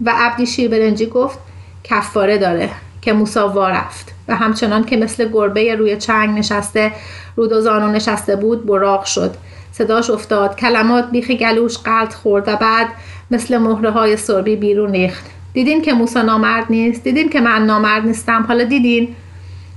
[0.06, 1.40] و عبدی شیر برنجی گفت
[1.84, 2.70] کفاره داره.
[3.02, 4.13] که موسا رفت.
[4.28, 6.92] و همچنان که مثل گربه روی چنگ نشسته
[7.36, 9.36] رود و زانو نشسته بود براق شد.
[9.72, 10.56] صداش افتاد.
[10.56, 12.88] کلمات بیخ گلوش قلط خورد و بعد
[13.32, 15.26] مثل مهره های سربی بیرون ریخت.
[15.54, 19.16] دیدین که موسا نامرد نیست؟ دیدین که من نامرد نیستم؟ حالا دیدین؟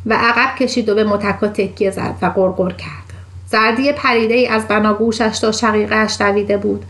[0.06, 3.06] و عقب کشید و به متکا تکیه زد و قرقر کرد.
[3.46, 6.84] زردی پریده ای از بناگوشش تا شقیقهش دویده بود.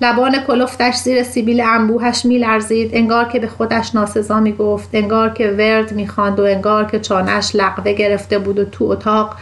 [0.00, 5.92] لبان کلفتش زیر سیبیل انبوهش میلرزید انگار که به خودش ناسزا می‌گفت انگار که ورد
[5.92, 9.36] می‌خواند و انگار که چانش لقوه گرفته بود و تو اتاق.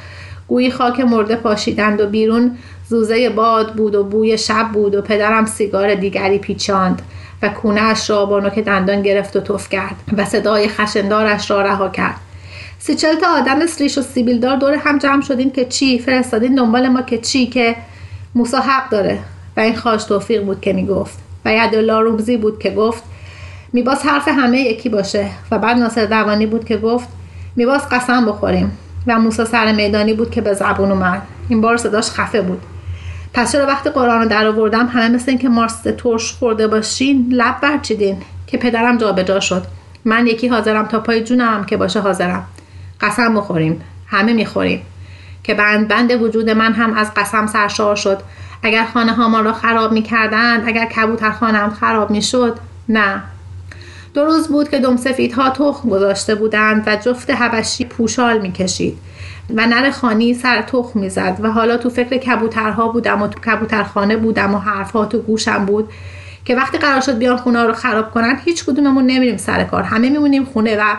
[0.49, 5.47] گویی خاک مرده پاشیدند و بیرون زوزه باد بود و بوی شب بود و پدرم
[5.47, 7.03] سیگار دیگری پیچاند
[7.43, 12.17] و کونهاش را که دندان گرفت و تف کرد و صدای خشندارش را رها کرد.
[12.79, 17.03] سی تا آدم سریش و سیبیلدار دور هم جمع شدین که چی؟ فرستادین دنبال ما
[17.03, 17.77] که چی؟ که
[18.35, 19.19] موسا حق داره.
[19.57, 21.19] و این خواش توفیق بود که می‌گفت.
[21.45, 23.03] و یدالله رومزی بود که گفت
[23.73, 25.29] میباز حرف همه یکی باشه.
[25.51, 27.09] و بعد ناصر دوانی بود که گفت
[27.57, 28.79] میباز قسم بخوریم.
[29.07, 31.23] و موسا سر میدانی بود که به زبون اومد.
[31.49, 32.63] این بار صداش خفه بود.
[33.35, 37.61] پس چرا وقتی قرآن رو در آوردم همه مثل اینکه ماست ترش خورده باشین لب
[37.61, 39.63] برچیدین که پدرم جابجا شد.
[40.05, 42.45] من یکی حاضرم تا پای جونم که باشه حاضرم.
[43.01, 43.81] قسم بخوریم.
[44.07, 44.83] همه می‌خوریم.
[45.43, 48.23] که بند بند وجود من هم از قسم سرشار شد.
[48.63, 53.23] اگر خانه ها ما را خراب می‌کردند اگر کبوتر خانم خراب می‌شد نه.
[54.15, 54.97] دو روز بود که دم
[55.37, 58.99] ها تخم گذاشته بودند و جفت هبشی پوشال می‌کشید
[59.55, 64.17] و نر خانی سر تخم می‌زد و حالا تو فکر کبوترها بودم و تو کبوترخانه
[64.17, 65.91] بودم و حرفها تو گوشم بود
[66.45, 69.83] که وقتی قرار شد بیان خونه رو خراب کنن هیچ کدوممون نمیریم سر کار.
[69.83, 70.97] همه میمونیم خونه و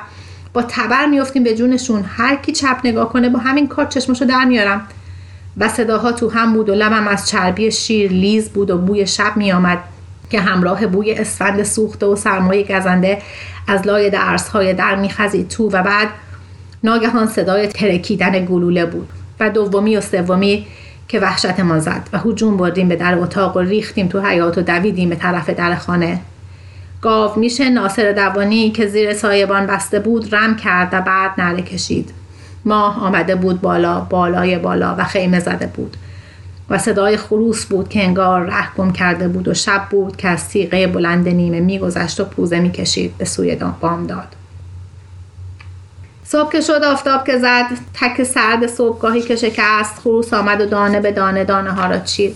[0.54, 2.06] با تبر میفتیم به جونشون.
[2.08, 4.88] هر کی چپ نگاه کنه با همین کار چشمشو در میارم.
[5.58, 9.38] و صداها تو هم بود و لبم از چربی شیر لیز بود و بوی شب
[9.38, 9.78] میآمد
[10.30, 13.22] که همراه بوی اسفند سوخته و سرمایه گزنده
[13.68, 14.12] از لای
[14.54, 16.08] های در میخزید تو و بعد
[16.84, 20.66] ناگهان صدای ترکیدن گلوله بود و دومی و سومی
[21.08, 25.10] که وحشتمان زد و هجوم بردیم به در اتاق و ریختیم تو حیات و دویدیم
[25.10, 26.20] به طرف در خانه.
[27.04, 32.14] گاو میشه ناصر دوانی که زیر سایبان بسته بود رم کرد و بعد نره کشید.
[32.66, 35.98] ماه آمده بود بالا بالای بالا و خیمه زده بود.
[36.70, 40.50] و صدای خروس بود که انگار ره گم کرده بود و شب بود که از
[40.50, 44.28] تیغه بلند نیمه میگذشت و پوزه می‌کشید به سوی بامداد.
[46.24, 51.00] صبح که شد آفتاب که زد تک سرد صبحگاهی که شکست خروس آمد و دانه
[51.00, 52.36] به دانه دانه ها را چید.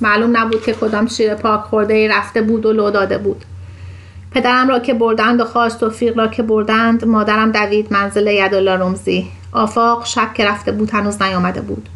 [0.00, 3.44] معلوم نبود که کدام شیر پاک خورده ای رفته بود و لو داده بود.
[4.30, 9.30] پدرم را که بردند و خواست توفیق را که بردند مادرم دوید منزل یدالله رمزی.
[9.52, 11.88] آفاق شب که رفته بود هنوز نیامده بود.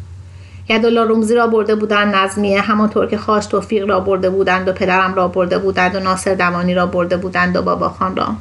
[0.69, 5.13] یدالله رومزی را برده بودند نظمیه همانطور که خواست توفیق را برده بودند و پدرم
[5.13, 8.35] را برده بودند و ناصر دوانی را برده بودند و بابا خان را.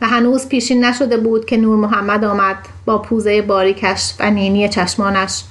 [0.00, 5.44] و هنوز پیشین نشده بود که نور محمد آمد با پوزه باریکش و نینی چشمانش.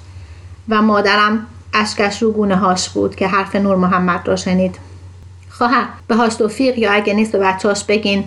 [0.70, 4.87] و مادرم اشکش رو گونه هاش بود که حرف نور محمد را شنید.
[5.58, 8.24] خواهر به هاش توفیق یا اگه نیست به بچهاش بگین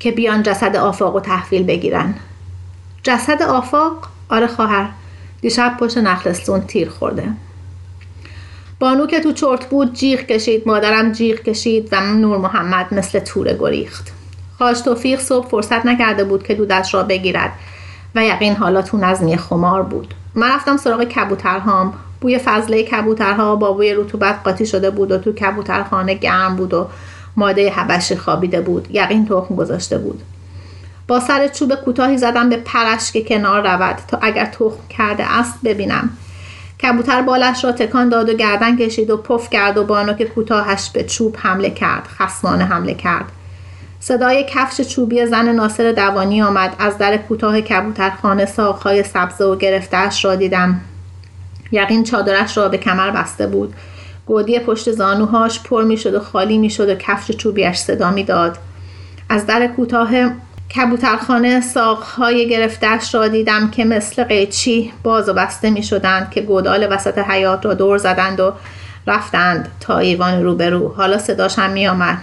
[0.00, 2.14] که بیان جسد آفاق و تحویل بگیرن.
[3.02, 4.88] جسد آفاق؟ آره خواهر.
[5.40, 7.28] دیشب پشت نخلستون تیر خورده.
[8.78, 13.56] بانو که تو چرت بود جیغ کشید مادرم جیغ کشید و نور محمد مثل توره
[13.60, 14.12] گریخت.
[14.58, 17.52] خواش توفیق صبح فرصت نکرده بود که دودش را بگیرد
[18.14, 20.14] و یقین حالا تو نظمی خمار بود.
[20.34, 21.94] من رفتم سراغ کبوترهام.
[22.20, 26.88] بوی فضله کبوترها با بوی رطوبت قاطی شده بود و تو کبوترخانه گرم بود و
[27.36, 30.22] ماده حبشی خوابیده بود یقین تخم گذاشته بود.
[31.08, 35.54] با سر چوب کوتاهی زدم به پرش که کنار رود تا اگر تخم کرده است
[35.64, 36.10] ببینم.
[36.82, 40.90] کبوتر بالش را تکان داد و گردن کشید و پف کرد و بانو که کوتاهش
[40.90, 43.24] به چوب حمله کرد خسمانه حمله کرد.
[44.00, 50.24] صدای کفش چوبی زن ناصر دوانی آمد از در کوتاه کبوترخانه ساقهای سبزه و گرفتهاش
[50.24, 50.80] را دیدم.
[51.72, 53.74] یقین چادرش را به کمر بسته بود.
[54.26, 58.58] گودی پشت زانوهاش پر می‌شد و خالی می‌شد و کفش چوبیش صدا می‌داد.
[59.28, 60.10] از در کوتاه
[60.76, 66.86] کبوترخانه ساقهای گرفتش را دیدم که مثل قیچی باز و بسته می شدند که گودال
[66.90, 68.52] وسط حیات را دور زدند و
[69.06, 70.94] رفتند تا ایوان روبرو.
[70.96, 72.18] حالا صداش هم می آمد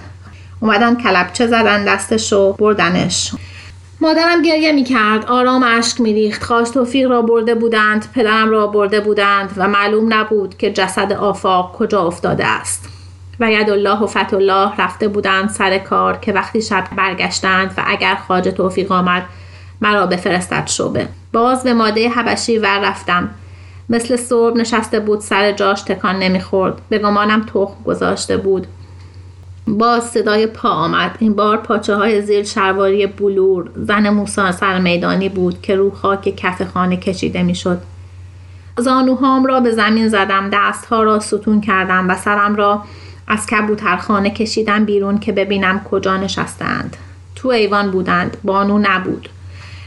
[0.60, 3.32] اومدن کلبچه زدن دستش و بردنش.
[4.04, 8.68] مادرم گریه می کرد آرام اشک می ریخت خواست توفیق را برده بودند پدرم را
[8.68, 12.90] برده بودند و معلوم نبود که جسد آفاق کجا افتاده است.
[13.40, 18.16] و الله و فت الله رفته بودند سر کار که وقتی شب برگشتند و اگر
[18.16, 19.24] خواجه توفیق آمد
[19.82, 23.30] مرا بفرستد شبه باز به ماده حبشی ور رفتم.
[23.90, 26.82] مثل صبح نشسته بود سر جاش تکان نمی‌خورد.
[26.90, 28.68] به گمانم تخم گذاشته بود.
[29.68, 31.16] باز صدای پا آمد.
[31.20, 36.36] این بار پاچه های زیر شرواری بلور زن موسا سر میدانی بود که رو خاک
[36.36, 37.82] کف خانه کشیده می‌شد.
[38.78, 42.84] زانوهام را به زمین زدم دستها را ستون کردم و سرم را
[43.28, 46.98] از کبوترخانه کشیدم بیرون که ببینم کجا نشستند.
[47.36, 49.30] تو ایوان بودند بانو نبود.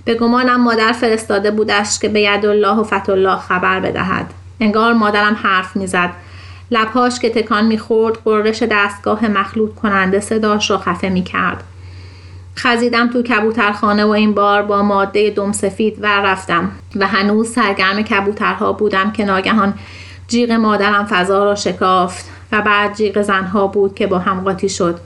[0.04, 4.34] به گمانم مادر فرستاده بودش که به ید الله و فت الله خبر بدهد.
[4.60, 6.10] انگار مادرم حرف می‌زد.
[6.70, 11.64] لبهاش که تکان می‌خورد قررش دستگاه مخلوط کننده صداش را خفه می‌کرد.
[12.58, 18.02] خزیدم تو کبوترخانه و این بار با ماده دم سفید و رفتم و هنوز سرگرم
[18.02, 19.74] کبوترها بودم که ناگهان
[20.28, 25.00] جیغ مادرم فضا را شکافت و بعد جیغ زنها بود که با هم قاطی شد.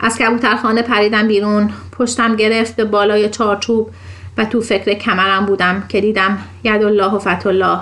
[0.00, 3.90] از کبوترخانه پریدم بیرون پشتم گرفت به بالای چارچوب
[4.38, 7.78] و تو فکر کمرم بودم که دیدم ید الله و فت الله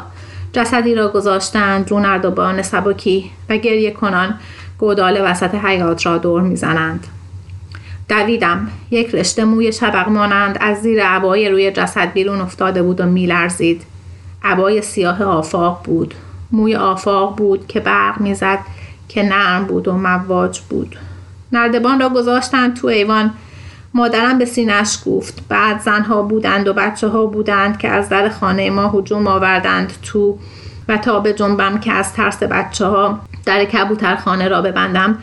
[0.53, 4.35] جسدی را گذاشتند رو نردبان سبکی و گریه کنان
[4.79, 7.07] گودال وسط حیات را دور می‌زنند.
[8.09, 8.71] دویدم.
[8.91, 13.83] یک رشته موی شبق مانند از زیر عبای روی جسد بیرون افتاده بود و میلرزید.
[14.43, 16.15] عبای سیاه آفاق بود.
[16.53, 18.59] موی آفاق بود که برق می‌زد
[19.09, 20.97] که نرم بود و مواج بود.
[21.53, 23.31] نردبان را گذاشتند تو ایوان
[23.95, 25.43] مادرم به سینش گفت.
[25.49, 30.39] بعد زنها بودند و بچه ها بودند که از در خانه ما هجوم آوردند تو
[30.89, 35.19] و تا به جنبم که از ترس بچه ها در کبوترخانه را ببندم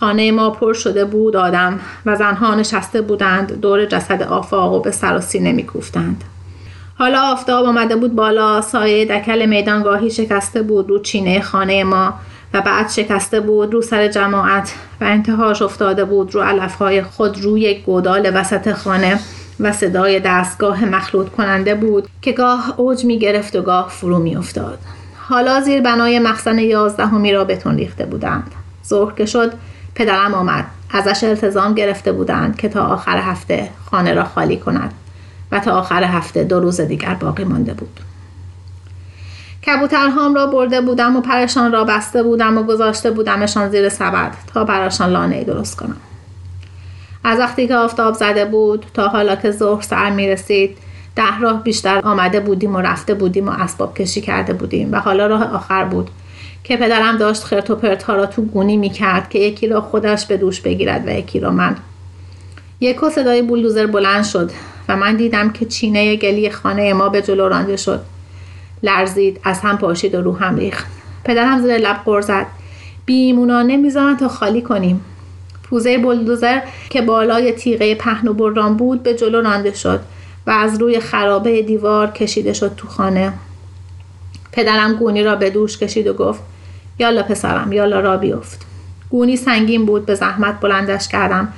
[0.00, 4.90] خانه ما پر شده بود آدم و زنها نشسته بودند دور جسد آفاق و به
[4.90, 6.24] سر و سینه میکوفتند.
[6.98, 12.14] حالا آفتاب آمده بود بالا سایه دکل میدانگاهی شکسته بود رو چینه خانه ما.
[12.54, 17.74] و بعد شکسته بود رو سر جماعت و انتهاش افتاده بود رو علفهای خود روی
[17.74, 19.18] گودال وسط خانه
[19.60, 24.36] و صدای دستگاه مخلوط کننده بود که گاه اوج می گرفت و گاه فرو می
[24.36, 24.78] افتاد.
[25.28, 28.52] حالا زیر بنای مخزن یازدهمی را بتون ریخته بودند.
[28.86, 29.52] ظهر که شد
[29.94, 30.64] پدرم آمد.
[30.90, 34.94] ازش التزام گرفته بودند که تا آخر هفته خانه را خالی کند
[35.52, 38.00] و تا آخر هفته دو روز دیگر باقی مانده بود.
[39.66, 44.64] کبوترهام را برده بودم و پرشان را بسته بودم و گذاشته بودمشان زیر سبد تا
[44.64, 45.96] براشان لانه درست کنم.
[47.24, 50.78] از وقتی که آفتاب زده بود تا حالا که ظهر سر می رسید
[51.16, 55.26] ده راه بیشتر آمده بودیم و رفته بودیم و اسباب کشی کرده بودیم و حالا
[55.26, 56.10] راه آخر بود
[56.64, 59.80] که پدرم داشت خرت و پرت ها را تو گونی می کرد که یکی را
[59.80, 61.76] خودش به دوش بگیرد و یکی را من.
[62.80, 64.50] یک صدای بولدوزر بلند شد
[64.88, 68.00] و من دیدم که چینه گلی خانه ما به جلو رانده شد.
[68.82, 70.86] لرزید از هم پاشید و رو هم ریخت.
[71.24, 72.46] پدرم زیر لب قر زد.
[73.06, 75.04] بیمونانه می‌ذارن تا خالی کنیم.
[75.62, 80.00] پوزه بلدوزر که بالای تیغه پهن و بران بود به جلو رانده شد
[80.46, 83.32] و از روی خرابه دیوار کشیده شد تو خانه.
[84.52, 86.42] پدرم گونی را به دوش کشید و گفت
[86.98, 88.66] یالا پسرم یالا را بیفت.
[89.10, 91.52] گونی سنگین بود به زحمت بلندش کردم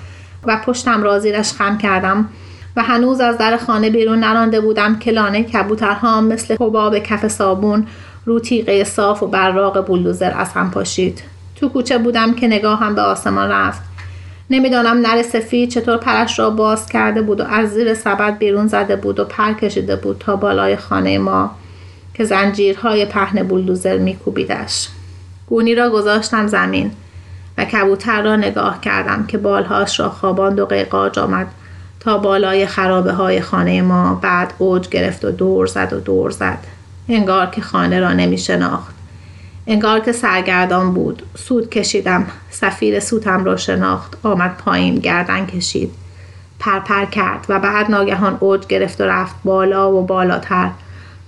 [0.44, 2.28] و پشتم را زیرش خم کردم.
[2.76, 7.86] و هنوز از در خانه بیرون نرانده بودم که لانه کبوترها مثل حباب کف صابون
[8.24, 11.22] رو تیغه صاف و براق بولدوزر از هم پاشید.
[11.56, 13.82] تو کوچه بودم که نگاهم به آسمان رفت.
[14.50, 18.96] نمی‌دانم نر سفید چطور پرش را باز کرده بود و از زیر سبد بیرون زده
[18.96, 21.50] بود و پر کشیده بود تا بالای خانه ما
[22.14, 24.88] که زنجیرهای پهن بولدوزر میکوبیدش.
[25.48, 26.90] گونی را گذاشتم زمین
[27.58, 31.46] و کبوتر را نگاه کردم که بالهاش را خواباند و قیقاج آمد.
[32.02, 36.58] تا بالای خرابه های خانه ما بعد اوج گرفت و دور زد و دور زد.
[37.08, 38.94] انگار که خانه را نمی شناخت.
[39.66, 41.22] انگار که سرگردان بود.
[41.34, 42.26] سود کشیدم.
[42.50, 44.16] سفیر سوتم را شناخت.
[44.22, 45.92] آمد پایین گردن کشید.
[46.58, 50.70] پرپر کرد و بعد ناگهان اوج گرفت و رفت بالا و بالاتر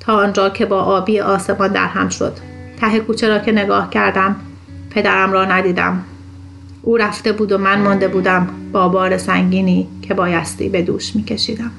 [0.01, 2.37] تا آنجا که با آبی آسمان در هم شد.
[2.81, 4.37] ته کوچه را که نگاه کردم
[4.91, 6.05] پدرم را ندیدم.
[6.85, 11.70] او رفته بود و من مانده بودم با بار سنگینی که بایستی به دوش میکشیدم.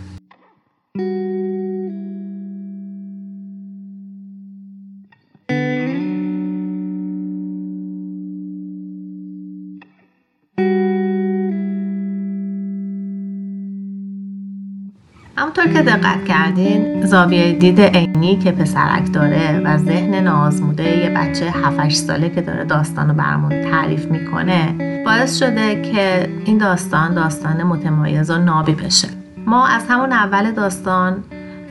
[15.38, 21.52] همونطور که دقت کردین زاویه دید عینی که پسرک داره و ذهن نازموده یه بچه
[21.52, 27.63] 7 ساله که داره داستان رو برامون تعریف می‌کنه باعث شده که این داستان داستان
[27.63, 29.08] متمایز و نابی بشه.
[29.45, 31.24] ما از همون اول داستان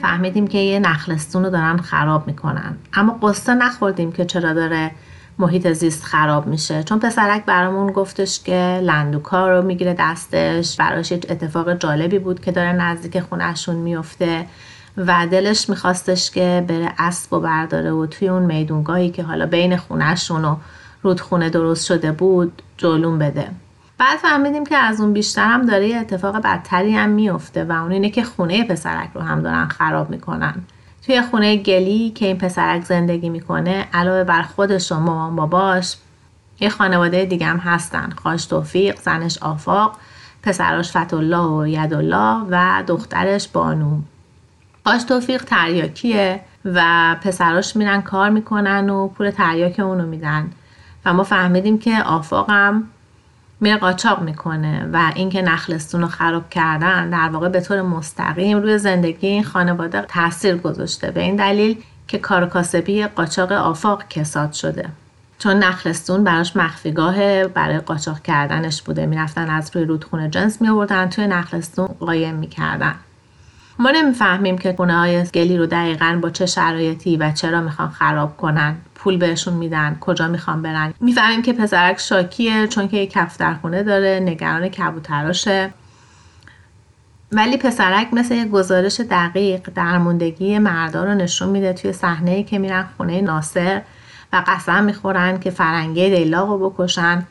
[0.03, 2.77] فهمیدیم که یه نخلستون رو دارن خراب می‌کنن.
[2.95, 4.91] اما قصه نخوردیم که چرا داره
[5.39, 6.83] محیط زیست خراب میشه.
[6.83, 10.77] چون پسرک برامون گفتش که لندوکا رو می‌گیره دستش.
[10.77, 14.47] براش اتفاق جالبی بود که داره نزدیک خونهشون میفته
[14.97, 19.77] و دلش میخواستش که بره اسب و برداره و توی اون میدونگاهی که حالا بین
[19.77, 20.57] خونهشون و
[21.03, 23.49] رودخونه درست شده بود جلوم بده.
[23.99, 27.93] بعد فهمیدیم که از اون بیشتر هم داره یه اتفاق بدتری هم میفته و اون
[27.93, 30.55] اینه که خونه پسرک رو هم دارن خراب می‌کنن.
[31.07, 35.97] توی خونه گلی که این پسرک زندگی می‌کنه علاوه بر خودش و مامان باباش
[36.61, 38.11] یه خانواده دیگه هم هستن.
[38.23, 39.97] خاش توفیق زنش آفاق
[40.43, 43.99] پسراش فتالله و یدالله و دخترش بانو.
[44.85, 50.51] خاش توفیق تریاکیه و پسراش میرن کار می‌کنن و پول تریاک اونو میدن.
[51.05, 52.85] و ما فهمیدیم که آفاقم
[53.65, 58.79] میره قاچاق می‌کنه و اینکه نخلستون رو خراب کردن در واقع به طور مستقیم روی
[58.79, 61.11] زندگی این خانواده تاثیر گذاشته.
[61.11, 64.89] به این دلیل که کار کاسبی قاچاق آفاق کساد شده.
[65.39, 69.07] چون نخلستون براش مخفیگاه برای قاچاق کردنش بوده.
[69.07, 72.95] می‌رفتن از روی رودخونه جنس می آوردن توی نخلستون قایم می‌کردن.
[73.79, 78.37] ما نمی‌فهمیم که خونه های گلی رو دقیقا با چه شرایطی و چرا می‌خوان خراب
[78.37, 78.77] کنن.
[79.05, 80.95] پول بهشون میدن کجا می‌خوان برن.
[81.01, 85.75] می‌فهمیم که پسرک شاکیه چون که یک کفترخونه داره نگران کبوتراشه.
[87.33, 92.89] ولی پسرک مثل یک گزارش دقیق درموندگی مردا رو نشون میده توی صحنه که میرن
[92.97, 93.83] خونه ناصر
[94.33, 97.27] و قسم می‌خورن که فرنگی لیلا رو بکشن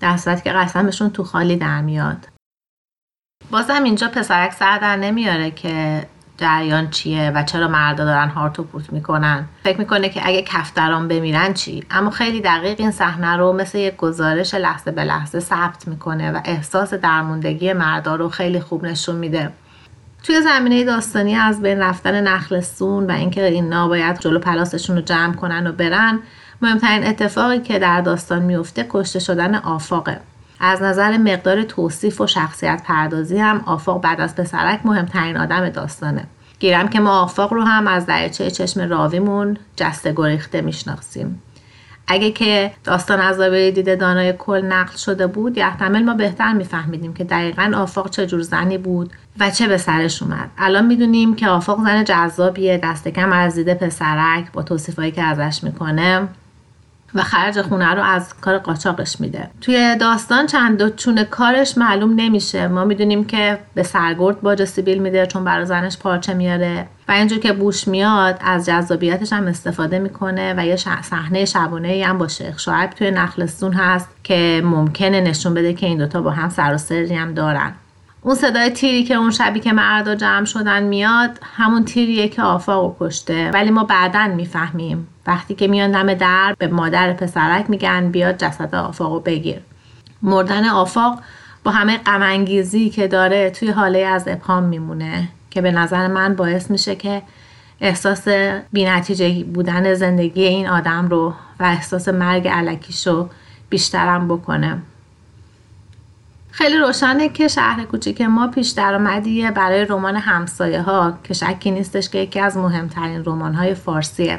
[0.00, 2.28] در صورت که قسمشون تو خالی در میاد.
[3.50, 6.06] بازم اینجا پسرک سر در نمیاره که
[6.38, 9.44] جریان چیه و چرا مردا دارن هارت و پوت می‌کنن.
[9.64, 13.96] فکر می‌کنه که اگه کفتران بمیرن چی؟ اما خیلی دقیق این صحنه رو مثل یک
[13.96, 19.52] گزارش لحظه به لحظه ثبت می‌کنه و احساس درموندگی مردا رو خیلی خوب نشون میده.
[20.22, 25.34] توی زمینه داستانی از بین رفتن نخلستون و اینکه اینا باید جلو پلاسشون رو جمع
[25.34, 26.18] کنن و برن
[26.62, 30.20] مهمترین اتفاقی که در داستان میفته کشته شدن آفاقه.
[30.60, 36.24] از نظر مقدار توصیف و شخصیت پردازی هم آفاق بعد از پسرک مهمترین آدم داستانه.
[36.58, 41.42] گیرم که ما آفاق رو هم از دریچه چشم راویمون جسته گریخته می‌شناسیم.
[42.10, 47.24] اگه که داستان از دیده دانای کل نقل شده بود یحتمل ما بهتر میفهمیدیم که
[47.24, 50.50] دقیقا آفاق چه جور زنی بود و چه به سرش اومد.
[50.58, 55.64] الان می‌دونیم که آفاق زن جذابیه دست کم از دیده پسرک با توصیفایی که ازش
[55.64, 56.28] می‌کنه.
[57.14, 59.50] و خرج خونه رو از کار قاچاقش میده.
[59.60, 62.68] توی داستان چند چون کارش معلوم نمیشه.
[62.68, 67.38] ما می‌دونیم که به سرگرد باج سیبیل میده چون برای زنش پارچه میاره و اینجور
[67.38, 72.58] که بوش میاد از جذابیتش هم استفاده می‌کنه و یه صحنه شبانه هم با شیخ
[72.58, 76.78] شعیب توی نخلستون هست که ممکنه نشون بده که این دوتا با هم سر و
[76.78, 77.72] سری هم دارن.
[78.28, 82.96] اون صدای تیری که اون شبی که مردا جمع شدن میاد همون تیریه که آفاق
[83.00, 83.50] کشته.
[83.50, 85.08] ولی ما بعدا می‌فهمیم.
[85.26, 89.60] وقتی که میان دم در به مادر پسرک میگن بیاد جسد آفاق بگیر.
[90.22, 91.20] مردن آفاق
[91.64, 96.70] با همه غمانگیزی که داره توی حاله از ابهام میمونه که به نظر من باعث
[96.70, 97.22] میشه که
[97.80, 98.28] احساس
[98.72, 103.28] بینتیجه بودن زندگی این آدم رو و احساس مرگ علکیش رو
[103.70, 104.82] بیشترم بکنه.
[106.50, 112.08] خیلی روشنه که شهر کوچیک ما پیش درآمدیه برای رمان همسایه ها که شکی نیستش
[112.08, 114.38] که یکی از مهمترین رمان های فارسیه.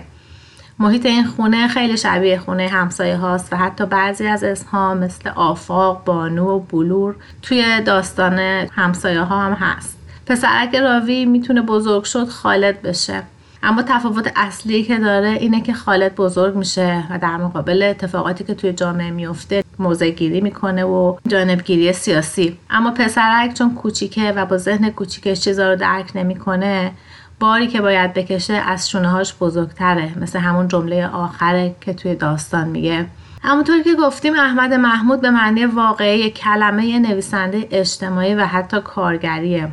[0.79, 6.03] محیط این خونه خیلی شبیه خونه همسایه هاست و حتی بعضی از اسمها مثل آفاق،
[6.05, 8.39] بانو و بلور توی داستان
[8.71, 9.97] همسایه ها هم هست.
[10.25, 13.23] پسرک راوی می‌تونه بزرگ شد خالد بشه.
[13.63, 18.53] اما تفاوت اصلی که داره اینه که خالد بزرگ میشه و در مقابل اتفاقاتی که
[18.53, 22.57] توی جامعه میفته موضع گیری می‌کنه و جانبگیری سیاسی.
[22.69, 26.91] اما پسرک چون کوچیکه و با ذهن کوچیکش چیزا رو درک نمی‌کنه
[27.39, 30.19] باری که باید بکشه از شونه هاش بزرگتره.
[30.21, 33.05] مثل همون جمله آخره که توی داستان میگه.
[33.41, 39.67] همونطور که گفتیم احمد محمود به معنی واقعی کلمه نویسنده اجتماعی و حتی کارگریه.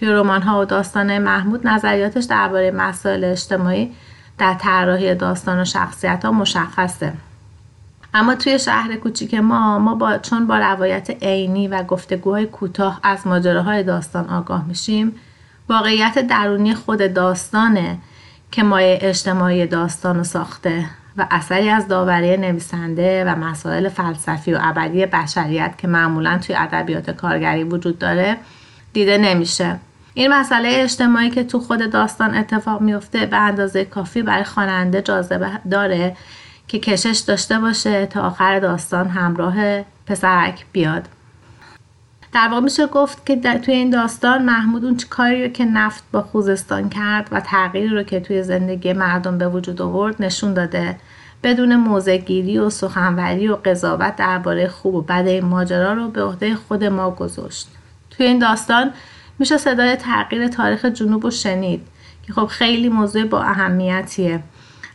[0.00, 3.92] توی رمان ها و داستان محمود نظریاتش درباره مسائل اجتماعی
[4.38, 7.12] در طراحی داستان و شخصیت ها مشخصه.
[8.14, 13.26] اما توی شهر کوچیک ما ما با چون با روایت عینی و گفتگوهای کوتاه از
[13.26, 15.14] ماجراهای داستان آگاه میشیم
[15.68, 17.98] واقعیت درونی خود داستانه
[18.50, 20.84] که مایه اجتماعی داستان رو ساخته
[21.16, 27.10] و اثری از داوری نویسنده و مسائل فلسفی و ابدی بشریت که معمولا توی ادبیات
[27.10, 28.36] کارگری وجود داره
[28.92, 29.76] دیده نمیشه.
[30.20, 35.50] این مسئله اجتماعی که تو خود داستان اتفاق میفته به اندازه کافی برای خواننده جاذبه
[35.70, 36.16] داره
[36.68, 41.08] که کشش داشته باشه تا آخر داستان همراه پسرک بیاد.
[42.32, 46.22] در واقع میشه گفت که توی این داستان محمود اون کاری رو که نفت با
[46.22, 50.96] خوزستان کرد و تغییری رو که توی زندگی مردم به وجود آورد نشون داده.
[51.42, 56.54] بدون موزگیری و سخنوری و قضاوت درباره خوب و بد این ماجرا رو به عهده
[56.54, 57.68] خود ما گذاشت.
[58.10, 58.92] توی این داستان
[59.40, 61.86] میشه صدای تغییر تاریخ جنوب رو شنید
[62.22, 64.40] که خب خیلی موضوع با اهمیتیه.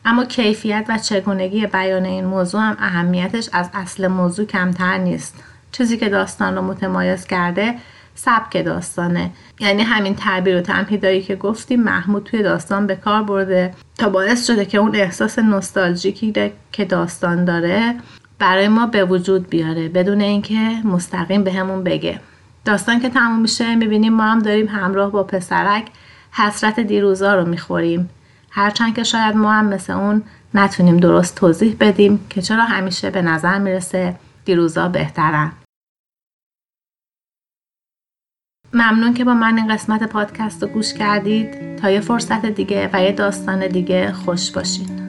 [0.05, 5.43] اما کیفیت و چگونگی بیان این موضوع هم اهمیتش از اصل موضوع کمتر نیست.
[5.71, 7.75] چیزی که داستان رو متمایز کرده
[8.15, 9.31] سبک داستانه.
[9.59, 14.47] یعنی همین تعبیر و تمهیدایی که گفتیم محمود توی داستان به کار برده تا باعث
[14.47, 17.95] شده که اون احساس نوستالژیکی که داستان داره
[18.39, 22.19] برای ما به وجود بیاره بدون اینکه مستقیم بهمون به بگه.
[22.65, 25.87] داستان که تموم میشه می‌بینیم ما هم داریم همراه با پسرک
[26.31, 28.09] حسرت دیروزا رو می‌خوریم.
[28.49, 33.21] هرچند که شاید ما هم مثل اون نتونیم درست توضیح بدیم که چرا همیشه به
[33.21, 35.51] نظر می‌رسه دیروزا بهترن.
[38.73, 41.75] ممنون که با من این قسمت پادکست رو گوش کردید.
[41.75, 45.04] تا یه فرصت دیگه و یه داستان دیگه خوش باشید.